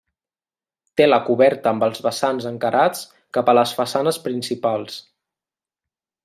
[1.01, 3.03] Té la coberta amb els vessants encarats
[3.39, 4.99] cap a les façanes principals.